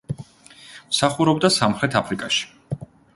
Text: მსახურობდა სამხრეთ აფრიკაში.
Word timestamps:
მსახურობდა 0.93 1.51
სამხრეთ 1.57 1.99
აფრიკაში. 2.01 2.49